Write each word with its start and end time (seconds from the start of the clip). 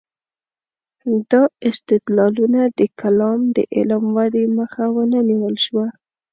دا 1.31 1.41
استدلالونه 1.69 2.61
د 2.79 2.79
کلام 2.99 3.39
د 3.55 3.57
علم 3.75 4.03
ودې 4.17 4.43
مخه 4.57 4.83
ونه 4.95 5.19
نیول 5.29 5.55
شوه. 5.65 5.85